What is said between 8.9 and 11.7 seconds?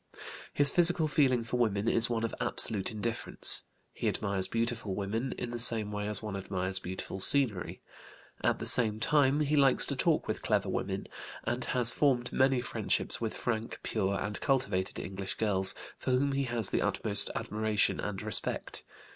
time he likes to talk with clever women, and